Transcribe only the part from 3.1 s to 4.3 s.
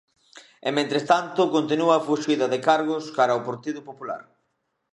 cara ao Partido Popular.